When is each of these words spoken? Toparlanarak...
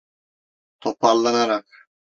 Toparlanarak... 0.81 1.67